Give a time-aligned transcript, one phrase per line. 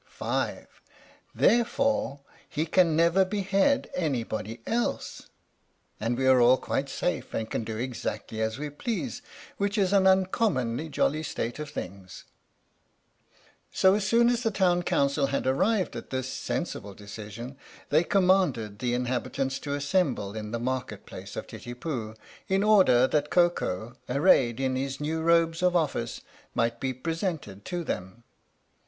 [0.05, 0.81] (5).
[1.35, 5.27] Therefore he can never behead anybody else,
[5.99, 9.21] and we are all quite safe and can do exactly as we please,
[9.57, 12.23] which is an uncommonly jolly state of things.
[13.71, 17.55] So as soon as the Town Council had arrived at this sensible decision
[17.89, 22.15] they commanded the inhabit ants to assemble in the Market Place of Titipu
[22.47, 26.21] in order that Koko, arrayed in his new robes of office,
[26.55, 28.23] might be presented to them.